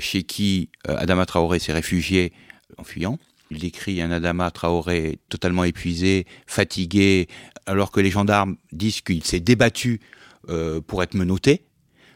chez 0.01 0.23
qui 0.23 0.69
euh, 0.89 0.97
Adama 0.97 1.27
Traoré 1.27 1.59
s'est 1.59 1.73
réfugié 1.73 2.33
en 2.79 2.85
fuyant. 2.85 3.19
Il 3.51 3.59
décrit 3.59 4.01
un 4.01 4.11
Adama 4.11 4.51
Traoré 4.51 5.19
totalement 5.29 5.65
épuisé, 5.65 6.27
fatigué, 6.47 7.29
alors 7.67 7.91
que 7.91 8.01
les 8.01 8.11
gendarmes 8.11 8.57
disent 8.73 9.01
qu'il 9.01 9.25
s'est 9.25 9.41
débattu 9.41 10.01
euh, 10.49 10.81
pour 10.81 11.03
être 11.03 11.15
menotté. 11.15 11.65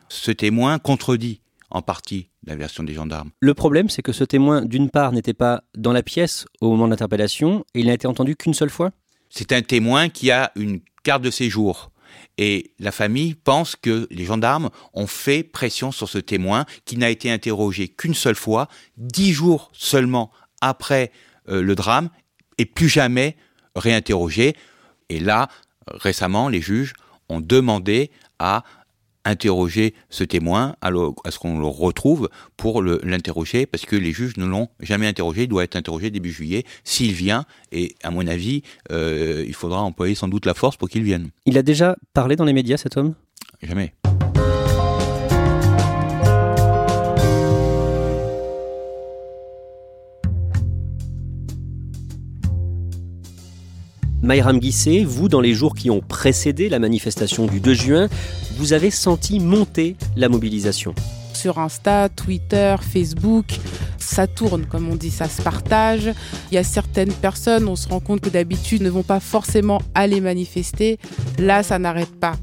Ce 0.09 0.31
témoin 0.31 0.79
contredit 0.79 1.41
en 1.71 1.83
partie 1.83 2.29
la 2.47 2.57
version 2.57 2.85
des 2.85 2.95
gendarmes. 2.95 3.31
Le 3.41 3.55
problème, 3.55 3.89
c'est 3.89 4.03
que 4.03 4.13
ce 4.13 4.23
témoin, 4.23 4.63
d'une 4.63 4.91
part, 4.91 5.13
n'était 5.13 5.35
pas 5.35 5.65
dans 5.77 5.93
la 5.93 6.03
pièce 6.03 6.47
au 6.61 6.71
moment 6.71 6.87
de 6.87 6.91
l'interpellation 6.91 7.65
et 7.75 7.81
il 7.81 7.87
n'a 7.87 7.95
été 7.95 8.07
entendu 8.07 8.37
qu'une 8.37 8.55
seule 8.55 8.71
fois? 8.71 8.93
C'est 9.31 9.53
un 9.53 9.63
témoin 9.63 10.09
qui 10.09 10.31
a 10.31 10.53
une 10.55 10.81
carte 11.03 11.23
de 11.23 11.31
séjour. 11.31 11.91
Et 12.39 12.73
la 12.79 12.93
famille 12.93 13.35
pense 13.35 13.77
que 13.77 14.07
les 14.11 14.25
gendarmes 14.25 14.71
ont 14.93 15.07
fait 15.07 15.43
pression 15.43 15.93
sur 15.93 16.09
ce 16.09 16.19
témoin 16.19 16.65
qui 16.85 16.97
n'a 16.97 17.11
été 17.11 17.31
interrogé 17.31 17.89
qu'une 17.89 18.15
seule 18.15 18.35
fois, 18.35 18.69
dix 18.97 19.33
jours 19.33 19.71
seulement 19.73 20.31
après 20.61 21.13
euh, 21.49 21.63
le 21.63 21.75
drame, 21.75 22.11
et 22.59 22.67
plus 22.67 22.89
jamais 22.89 23.37
réinterrogé. 23.77 24.55
Et 25.09 25.21
là, 25.21 25.49
récemment, 25.89 26.49
les 26.49 26.61
juges 26.61 26.95
ont 27.29 27.41
demandé 27.41 28.11
à 28.39 28.65
interroger 29.25 29.95
ce 30.11 30.25
témoin, 30.25 30.77
à, 30.81 30.91
ce 31.31 31.39
qu'on 31.39 31.59
le 31.59 31.67
retrouve 31.67 32.29
pour 32.57 32.83
l'interroger, 32.83 33.67
parce 33.67 33.87
que 33.87 33.97
les 33.97 34.13
juges 34.13 34.37
ne 34.37 34.45
l'ont 34.45 34.69
jamais 34.81 35.07
interrogé, 35.07 35.43
il 35.43 35.49
doit 35.49 35.65
être 35.65 35.77
interrogé 35.77 36.11
début 36.11 36.31
juillet, 36.31 36.65
s'il 36.85 37.13
vient, 37.13 37.45
et 37.73 37.95
à 38.03 38.11
mon 38.11 38.27
avis, 38.27 38.63
euh, 38.93 39.45
il 39.47 39.55
faudra 39.55 39.83
employer 39.83 40.15
sans 40.15 40.29
doute 40.29 40.47
la 40.47 40.55
force 40.55 40.77
pour 40.77 40.89
qu'il 40.89 41.03
vienne. 41.03 41.31
Il 41.47 41.59
a 41.59 41.63
déjà 41.63 41.97
parlé 42.13 42.37
dans 42.37 42.45
les 42.45 42.53
médias, 42.53 42.77
cet 42.77 42.97
homme? 42.97 43.15
Jamais. 43.63 43.95
Mayram 54.25 54.59
Guissé, 54.59 55.05
vous, 55.05 55.29
dans 55.29 55.43
les 55.43 55.53
jours 55.53 55.75
qui 55.75 55.91
ont 55.91 56.01
précédé 56.01 56.71
la 56.71 56.79
manifestation 56.79 57.45
du 57.45 57.61
2 57.61 57.75
juin, 57.75 58.09
vous 58.57 58.73
avez 58.73 58.91
senti 58.91 59.41
monter 59.41 59.97
la 60.17 60.29
mobilisation 60.29 60.95
sur 61.45 61.59
Insta, 61.59 62.09
Twitter, 62.09 62.77
Facebook, 62.81 63.47
ça 63.99 64.27
tourne, 64.27 64.65
comme 64.65 64.89
on 64.89 64.97
dit, 64.97 65.11
ça 65.11 65.29
se 65.29 65.43
partage. 65.43 66.11
Il 66.51 66.55
y 66.55 66.59
a 66.59 66.65
certaines 66.65 67.13
personnes, 67.13 67.69
on 67.69 67.77
se 67.77 67.87
rend 67.87 68.01
compte 68.01 68.23
que 68.23 68.31
d'habitude 68.31 68.81
ne 68.81 68.89
vont 68.89 69.03
pas 69.03 69.21
forcément 69.21 69.83
aller 69.95 70.23
manifester. 70.23 70.99
Là, 71.39 71.63
ça 71.63 71.79
n'arrête 71.79 72.19
pas. 72.19 72.37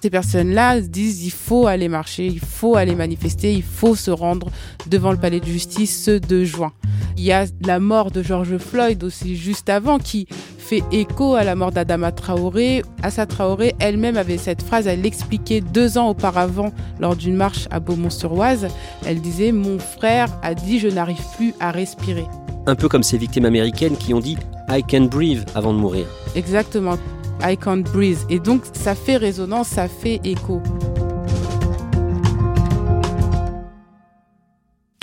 Ces 0.00 0.10
personnes-là 0.10 0.82
disent 0.82 1.24
il 1.24 1.32
faut 1.32 1.66
aller 1.66 1.88
marcher, 1.88 2.26
il 2.26 2.38
faut 2.38 2.76
aller 2.76 2.94
manifester, 2.94 3.54
il 3.54 3.62
faut 3.62 3.96
se 3.96 4.10
rendre 4.10 4.50
devant 4.86 5.10
le 5.10 5.18
palais 5.18 5.40
de 5.40 5.46
justice 5.46 6.04
ce 6.04 6.18
2 6.18 6.44
juin. 6.44 6.72
Il 7.16 7.24
y 7.24 7.32
a 7.32 7.46
la 7.62 7.80
mort 7.80 8.10
de 8.10 8.22
George 8.22 8.58
Floyd 8.58 9.02
aussi 9.02 9.34
juste 9.34 9.70
avant 9.70 9.98
qui 9.98 10.28
fait 10.64 10.82
écho 10.92 11.34
à 11.34 11.44
la 11.44 11.54
mort 11.54 11.72
d'Adama 11.72 12.10
Traoré. 12.10 12.82
Assa 13.02 13.26
Traoré 13.26 13.74
elle-même 13.78 14.16
avait 14.16 14.38
cette 14.38 14.62
phrase, 14.62 14.86
elle 14.86 15.02
l'expliquait 15.02 15.60
deux 15.60 15.98
ans 15.98 16.08
auparavant 16.08 16.72
lors 17.00 17.16
d'une 17.16 17.36
marche 17.36 17.68
à 17.70 17.80
Beaumont-sur-Oise. 17.80 18.68
Elle 19.06 19.20
disait 19.20 19.52
Mon 19.52 19.78
frère 19.78 20.28
a 20.42 20.54
dit 20.54 20.78
je 20.78 20.88
n'arrive 20.88 21.22
plus 21.36 21.54
à 21.60 21.70
respirer. 21.70 22.24
Un 22.66 22.74
peu 22.74 22.88
comme 22.88 23.02
ces 23.02 23.18
victimes 23.18 23.44
américaines 23.44 23.96
qui 23.96 24.14
ont 24.14 24.20
dit 24.20 24.38
I 24.70 24.82
can 24.82 25.02
breathe 25.02 25.44
avant 25.54 25.74
de 25.74 25.78
mourir. 25.78 26.06
Exactement. 26.34 26.96
I 27.42 27.56
can't 27.58 27.82
breathe. 27.92 28.18
Et 28.30 28.38
donc 28.38 28.62
ça 28.72 28.94
fait 28.94 29.18
résonance, 29.18 29.68
ça 29.68 29.86
fait 29.86 30.20
écho. 30.24 30.62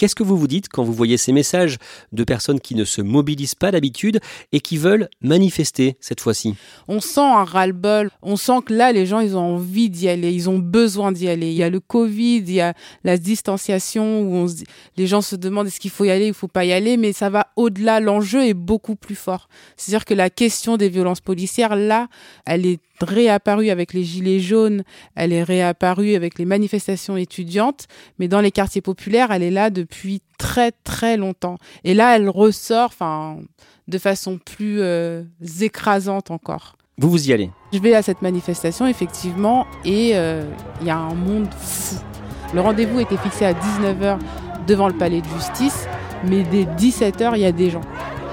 Qu'est-ce 0.01 0.15
que 0.15 0.23
vous 0.23 0.35
vous 0.35 0.47
dites 0.47 0.67
quand 0.67 0.83
vous 0.83 0.93
voyez 0.93 1.15
ces 1.15 1.31
messages 1.31 1.77
de 2.11 2.23
personnes 2.23 2.59
qui 2.59 2.73
ne 2.73 2.85
se 2.85 3.03
mobilisent 3.03 3.53
pas 3.53 3.69
d'habitude 3.69 4.19
et 4.51 4.59
qui 4.59 4.77
veulent 4.77 5.09
manifester 5.21 5.95
cette 5.99 6.21
fois-ci? 6.21 6.55
On 6.87 6.99
sent 6.99 7.21
un 7.21 7.43
ras-le-bol. 7.43 8.09
On 8.23 8.35
sent 8.35 8.63
que 8.65 8.73
là, 8.73 8.91
les 8.93 9.05
gens, 9.05 9.19
ils 9.19 9.37
ont 9.37 9.57
envie 9.57 9.91
d'y 9.91 10.09
aller. 10.09 10.33
Ils 10.33 10.49
ont 10.49 10.57
besoin 10.57 11.11
d'y 11.11 11.27
aller. 11.27 11.51
Il 11.51 11.55
y 11.55 11.61
a 11.61 11.69
le 11.69 11.79
Covid, 11.79 12.37
il 12.37 12.51
y 12.51 12.61
a 12.61 12.73
la 13.03 13.19
distanciation 13.19 14.23
où 14.23 14.37
on 14.37 14.47
les 14.97 15.05
gens 15.05 15.21
se 15.21 15.35
demandent 15.35 15.67
est-ce 15.67 15.79
qu'il 15.79 15.91
faut 15.91 16.05
y 16.05 16.09
aller, 16.09 16.25
il 16.25 16.33
faut 16.33 16.47
pas 16.47 16.65
y 16.65 16.73
aller, 16.73 16.97
mais 16.97 17.13
ça 17.13 17.29
va 17.29 17.49
au-delà. 17.55 17.99
L'enjeu 17.99 18.43
est 18.43 18.55
beaucoup 18.55 18.95
plus 18.95 19.13
fort. 19.13 19.49
C'est-à-dire 19.77 20.05
que 20.05 20.15
la 20.15 20.31
question 20.31 20.77
des 20.77 20.89
violences 20.89 21.21
policières, 21.21 21.75
là, 21.75 22.07
elle 22.47 22.65
est 22.65 22.79
réapparue 23.03 23.69
avec 23.69 23.93
les 23.93 24.03
gilets 24.03 24.39
jaunes, 24.39 24.83
elle 25.15 25.33
est 25.33 25.43
réapparue 25.43 26.15
avec 26.15 26.37
les 26.39 26.45
manifestations 26.45 27.17
étudiantes, 27.17 27.87
mais 28.19 28.27
dans 28.27 28.41
les 28.41 28.51
quartiers 28.51 28.81
populaires, 28.81 29.31
elle 29.31 29.43
est 29.43 29.51
là 29.51 29.69
depuis 29.69 30.21
très 30.37 30.71
très 30.71 31.17
longtemps. 31.17 31.57
Et 31.83 31.93
là, 31.93 32.15
elle 32.15 32.29
ressort, 32.29 32.87
enfin, 32.87 33.37
de 33.87 33.97
façon 33.97 34.37
plus 34.37 34.81
euh, 34.81 35.23
écrasante 35.61 36.31
encore. 36.31 36.75
Vous 36.97 37.09
vous 37.09 37.29
y 37.29 37.33
allez? 37.33 37.49
Je 37.73 37.79
vais 37.79 37.95
à 37.95 38.01
cette 38.01 38.21
manifestation 38.21 38.85
effectivement, 38.87 39.65
et 39.85 40.11
euh, 40.13 40.43
il 40.81 40.87
y 40.87 40.91
a 40.91 40.97
un 40.97 41.15
monde 41.15 41.47
fou. 41.59 41.95
Le 42.53 42.61
rendez-vous 42.61 42.99
était 42.99 43.17
fixé 43.17 43.45
à 43.45 43.53
19h 43.53 44.19
devant 44.67 44.87
le 44.87 44.93
palais 44.93 45.21
de 45.21 45.27
justice, 45.27 45.87
mais 46.25 46.43
dès 46.43 46.65
17h, 46.65 47.31
il 47.35 47.41
y 47.41 47.45
a 47.45 47.51
des 47.51 47.69
gens. 47.69 47.81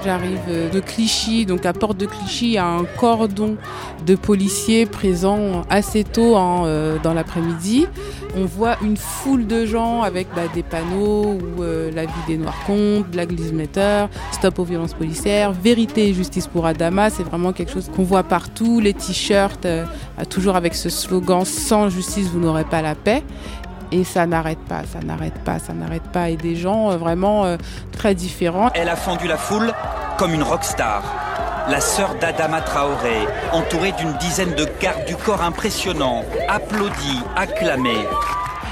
J'arrive 0.05 0.39
euh, 0.47 0.69
de 0.69 0.79
Clichy, 0.79 1.45
donc 1.45 1.65
à 1.65 1.73
Porte 1.73 1.97
de 1.97 2.05
Clichy, 2.05 2.45
il 2.45 2.51
y 2.51 2.57
a 2.57 2.65
un 2.65 2.85
cordon 2.85 3.57
de 4.05 4.15
policiers 4.15 4.85
présents 4.85 5.63
assez 5.69 6.05
tôt 6.05 6.37
euh, 6.37 6.97
dans 7.03 7.13
l'après-midi. 7.13 7.85
On 8.37 8.45
voit 8.45 8.77
une 8.81 8.95
foule 8.95 9.45
de 9.45 9.65
gens 9.65 10.01
avec 10.01 10.27
bah, 10.33 10.43
des 10.53 10.63
panneaux 10.63 11.33
où 11.33 11.63
euh, 11.63 11.91
la 11.91 12.05
vie 12.05 12.11
des 12.27 12.37
Noirs 12.37 12.55
compte, 12.65 13.09
Black 13.09 13.31
Lives 13.31 13.53
Matter, 13.53 14.05
Stop 14.31 14.59
aux 14.59 14.63
violences 14.63 14.93
policières, 14.93 15.51
Vérité 15.51 16.07
et 16.07 16.13
justice 16.13 16.47
pour 16.47 16.65
Adama. 16.65 17.09
C'est 17.09 17.23
vraiment 17.23 17.51
quelque 17.51 17.73
chose 17.73 17.91
qu'on 17.93 18.03
voit 18.03 18.23
partout. 18.23 18.79
Les 18.79 18.93
t-shirts, 18.93 19.67
toujours 20.29 20.55
avec 20.55 20.75
ce 20.75 20.89
slogan 20.89 21.43
Sans 21.43 21.89
justice, 21.89 22.27
vous 22.27 22.39
n'aurez 22.39 22.63
pas 22.63 22.81
la 22.81 22.95
paix. 22.95 23.23
Et 23.91 24.03
ça 24.03 24.25
n'arrête 24.25 24.59
pas, 24.59 24.83
ça 24.91 24.99
n'arrête 24.99 25.43
pas, 25.43 25.59
ça 25.59 25.73
n'arrête 25.73 26.07
pas. 26.11 26.29
Et 26.29 26.37
des 26.37 26.55
gens 26.55 26.91
euh, 26.91 26.97
vraiment 26.97 27.45
euh, 27.45 27.57
très 27.91 28.13
différents. 28.13 28.69
Elle 28.75 28.89
a 28.89 28.95
fendu 28.95 29.27
la 29.27 29.37
foule 29.37 29.73
comme 30.17 30.33
une 30.33 30.43
rockstar. 30.43 31.03
La 31.69 31.81
sœur 31.81 32.15
d'Adama 32.15 32.61
Traoré, 32.61 33.27
entourée 33.51 33.91
d'une 33.93 34.13
dizaine 34.13 34.53
de 34.55 34.67
gardes 34.79 35.05
du 35.05 35.15
corps 35.15 35.43
impressionnants, 35.43 36.23
applaudie, 36.47 37.21
acclamée. 37.35 38.07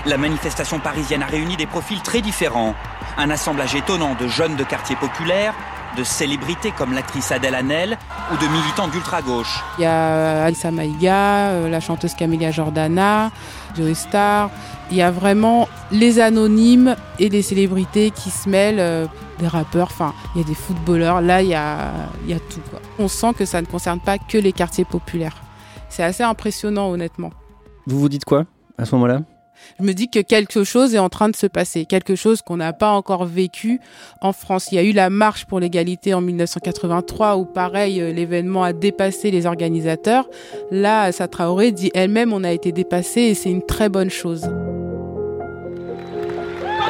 La 0.05 0.17
manifestation 0.17 0.79
parisienne 0.79 1.21
a 1.21 1.27
réuni 1.27 1.57
des 1.57 1.67
profils 1.67 2.01
très 2.01 2.21
différents. 2.21 2.73
Un 3.17 3.29
assemblage 3.29 3.75
étonnant 3.75 4.15
de 4.19 4.27
jeunes 4.27 4.55
de 4.55 4.63
quartiers 4.63 4.95
populaires, 4.95 5.53
de 5.97 6.03
célébrités 6.03 6.71
comme 6.71 6.93
l'actrice 6.93 7.31
Adèle 7.31 7.55
Hanel 7.55 7.97
ou 8.31 8.37
de 8.37 8.47
militants 8.47 8.87
d'ultra-gauche. 8.87 9.63
Il 9.77 9.81
y 9.81 9.85
a 9.85 10.43
Alissa 10.43 10.71
Maïga, 10.71 11.49
euh, 11.49 11.69
la 11.69 11.79
chanteuse 11.79 12.13
Camélia 12.13 12.51
Jordana, 12.51 13.31
Joey 13.75 13.95
Star. 13.95 14.49
Il 14.91 14.97
y 14.97 15.01
a 15.01 15.11
vraiment 15.11 15.67
les 15.91 16.19
anonymes 16.19 16.95
et 17.19 17.29
les 17.29 17.41
célébrités 17.41 18.11
qui 18.11 18.29
se 18.29 18.47
mêlent, 18.47 18.79
euh, 18.79 19.07
des 19.39 19.47
rappeurs, 19.47 19.87
enfin, 19.91 20.13
il 20.35 20.41
y 20.41 20.43
a 20.43 20.47
des 20.47 20.55
footballeurs. 20.55 21.21
Là, 21.21 21.41
il 21.41 21.49
y 21.49 21.55
a, 21.55 21.91
il 22.23 22.29
y 22.29 22.33
a 22.33 22.39
tout. 22.39 22.61
On 22.99 23.07
sent 23.07 23.33
que 23.37 23.45
ça 23.45 23.61
ne 23.61 23.65
concerne 23.65 23.99
pas 23.99 24.17
que 24.17 24.37
les 24.37 24.53
quartiers 24.53 24.85
populaires. 24.85 25.35
C'est 25.89 26.03
assez 26.03 26.23
impressionnant, 26.23 26.89
honnêtement. 26.89 27.31
Vous 27.85 27.99
vous 27.99 28.09
dites 28.09 28.25
quoi 28.25 28.45
à 28.77 28.85
ce 28.85 28.93
moment-là? 28.95 29.21
Je 29.79 29.83
me 29.83 29.93
dis 29.93 30.09
que 30.09 30.19
quelque 30.19 30.63
chose 30.63 30.95
est 30.95 30.99
en 30.99 31.09
train 31.09 31.29
de 31.29 31.35
se 31.35 31.47
passer, 31.47 31.85
quelque 31.85 32.15
chose 32.15 32.41
qu'on 32.41 32.57
n'a 32.57 32.73
pas 32.73 32.91
encore 32.91 33.25
vécu 33.25 33.79
en 34.21 34.33
France. 34.33 34.69
Il 34.71 34.75
y 34.75 34.79
a 34.79 34.83
eu 34.83 34.91
la 34.91 35.09
marche 35.09 35.45
pour 35.45 35.59
l'égalité 35.59 36.13
en 36.13 36.21
1983 36.21 37.37
où 37.37 37.45
pareil, 37.45 38.01
euh, 38.01 38.11
l'événement 38.11 38.63
a 38.63 38.73
dépassé 38.73 39.31
les 39.31 39.45
organisateurs. 39.45 40.27
Là, 40.71 41.11
Satraoré 41.11 41.71
dit 41.71 41.91
elle-même 41.93 42.33
on 42.33 42.43
a 42.43 42.51
été 42.51 42.71
dépassé 42.71 43.21
et 43.21 43.33
c'est 43.33 43.49
une 43.49 43.65
très 43.65 43.89
bonne 43.89 44.09
chose. 44.09 44.41
Quand 44.41 44.51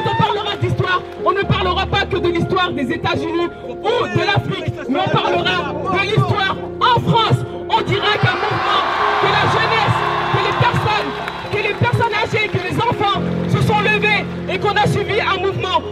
on 0.04 0.22
parlera 0.22 0.56
d'histoire, 0.56 1.02
on 1.24 1.32
ne 1.32 1.42
parlera 1.42 1.86
pas 1.86 2.06
que 2.06 2.16
de 2.16 2.28
l'histoire 2.28 2.72
des 2.72 2.92
États-Unis 2.92 3.48
ou 3.68 4.18
de 4.18 4.24
l'Afrique, 4.24 4.74
mais 4.88 5.00
on 5.06 5.10
parlera 5.10 5.72
de 5.72 6.00
l'histoire 6.02 6.56
en 6.80 7.00
France. 7.00 7.38
On 7.68 7.82
dira 7.82 8.16
qu'un 8.18 8.34
mouvement, 8.34 8.97
et 14.50 14.58
qu'on 14.58 14.74
a 14.74 14.86
suivi 14.86 15.20
un 15.20 15.40
mouvement. 15.40 15.82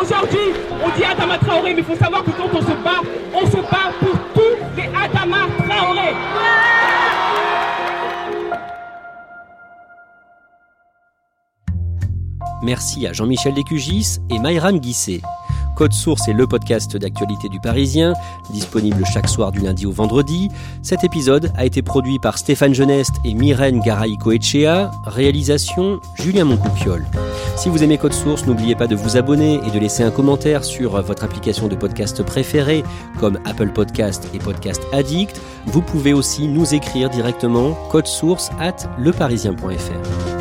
Aujourd'hui, 0.00 0.52
on 0.84 0.96
dit 0.96 1.04
Adama 1.04 1.38
Traoré, 1.38 1.74
mais 1.74 1.80
il 1.80 1.84
faut 1.84 1.96
savoir 1.96 2.24
que 2.24 2.30
quand 2.30 2.48
on 2.52 2.60
se 2.60 2.76
bat, 2.82 3.00
on 3.34 3.46
se 3.46 3.56
bat 3.56 3.92
pour 4.00 4.18
tous 4.34 4.76
les 4.76 4.88
Adama 4.88 5.46
Traoré. 5.66 6.14
Merci 12.62 13.06
à 13.06 13.12
Jean-Michel 13.12 13.54
Descugis 13.54 14.18
et 14.30 14.38
Mayram 14.38 14.78
Guisset. 14.78 15.20
Code 15.74 15.92
Source 15.92 16.28
est 16.28 16.32
le 16.32 16.46
podcast 16.46 16.96
d'actualité 16.96 17.48
du 17.48 17.60
Parisien, 17.60 18.14
disponible 18.50 19.04
chaque 19.12 19.28
soir 19.28 19.52
du 19.52 19.60
lundi 19.60 19.86
au 19.86 19.92
vendredi. 19.92 20.50
Cet 20.82 21.04
épisode 21.04 21.52
a 21.56 21.64
été 21.64 21.82
produit 21.82 22.18
par 22.18 22.38
Stéphane 22.38 22.74
Geneste 22.74 23.14
et 23.24 23.34
Myrène 23.34 23.80
Garay-Coetchea, 23.80 24.90
réalisation 25.06 26.00
Julien 26.16 26.44
Moncoupiol. 26.44 27.04
Si 27.56 27.68
vous 27.68 27.82
aimez 27.82 27.98
Code 27.98 28.12
Source, 28.12 28.46
n'oubliez 28.46 28.74
pas 28.74 28.86
de 28.86 28.96
vous 28.96 29.16
abonner 29.16 29.60
et 29.66 29.70
de 29.70 29.78
laisser 29.78 30.02
un 30.02 30.10
commentaire 30.10 30.64
sur 30.64 31.00
votre 31.02 31.24
application 31.24 31.68
de 31.68 31.76
podcast 31.76 32.22
préférée, 32.22 32.84
comme 33.20 33.38
Apple 33.44 33.70
Podcast 33.70 34.28
et 34.34 34.38
Podcast 34.38 34.82
Addict. 34.92 35.40
Vous 35.66 35.82
pouvez 35.82 36.12
aussi 36.12 36.48
nous 36.48 36.74
écrire 36.74 37.10
directement 37.10 37.76
source 38.04 38.50
at 38.58 38.88
leparisien.fr. 38.98 40.33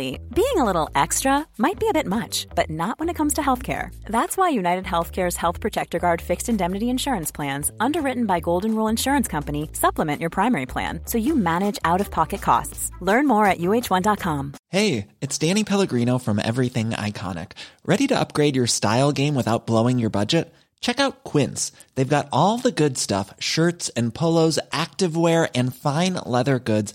Normally, 0.00 0.20
being 0.34 0.56
a 0.56 0.64
little 0.64 0.88
extra 0.94 1.46
might 1.58 1.78
be 1.78 1.88
a 1.88 1.92
bit 1.92 2.06
much, 2.06 2.46
but 2.54 2.70
not 2.70 2.98
when 2.98 3.08
it 3.08 3.16
comes 3.16 3.34
to 3.34 3.42
healthcare. 3.42 3.90
That's 4.06 4.36
why 4.36 4.48
United 4.48 4.84
Healthcare's 4.84 5.36
Health 5.36 5.60
Protector 5.60 5.98
Guard 5.98 6.22
fixed 6.22 6.48
indemnity 6.48 6.88
insurance 6.88 7.30
plans, 7.30 7.70
underwritten 7.80 8.26
by 8.26 8.40
Golden 8.40 8.74
Rule 8.74 8.88
Insurance 8.88 9.28
Company, 9.28 9.68
supplement 9.72 10.20
your 10.20 10.30
primary 10.30 10.66
plan 10.66 11.00
so 11.04 11.18
you 11.18 11.36
manage 11.36 11.78
out 11.84 12.00
of 12.00 12.10
pocket 12.10 12.40
costs. 12.40 12.90
Learn 13.00 13.26
more 13.26 13.44
at 13.46 13.58
uh1.com. 13.58 14.54
Hey, 14.68 15.06
it's 15.20 15.38
Danny 15.38 15.64
Pellegrino 15.64 16.18
from 16.18 16.38
Everything 16.38 16.90
Iconic. 16.90 17.52
Ready 17.84 18.06
to 18.06 18.18
upgrade 18.18 18.56
your 18.56 18.66
style 18.68 19.12
game 19.12 19.34
without 19.34 19.66
blowing 19.66 19.98
your 19.98 20.10
budget? 20.10 20.54
Check 20.80 20.98
out 20.98 21.24
Quince. 21.24 21.72
They've 21.94 22.16
got 22.16 22.28
all 22.32 22.56
the 22.56 22.72
good 22.72 22.96
stuff 22.96 23.34
shirts 23.38 23.90
and 23.90 24.14
polos, 24.14 24.58
activewear, 24.72 25.50
and 25.54 25.74
fine 25.74 26.14
leather 26.24 26.58
goods 26.58 26.94